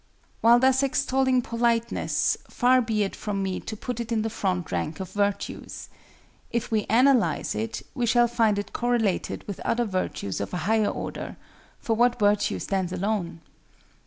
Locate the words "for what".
11.77-12.17